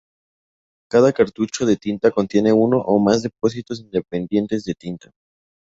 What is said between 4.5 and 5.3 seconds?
de tinta.